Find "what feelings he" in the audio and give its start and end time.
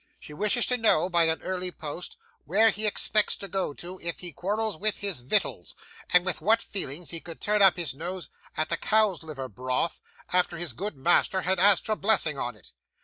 6.41-7.19